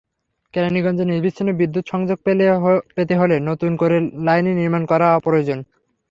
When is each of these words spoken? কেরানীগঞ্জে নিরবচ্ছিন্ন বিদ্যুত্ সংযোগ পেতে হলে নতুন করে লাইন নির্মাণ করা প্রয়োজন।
কেরানীগঞ্জে 0.53 1.05
নিরবচ্ছিন্ন 1.05 1.49
বিদ্যুত্ 1.59 1.87
সংযোগ 1.93 2.17
পেতে 2.95 3.13
হলে 3.15 3.35
নতুন 3.49 3.71
করে 3.81 3.97
লাইন 4.27 4.45
নির্মাণ 4.59 4.83
করা 4.85 5.07
প্রয়োজন। 5.25 5.59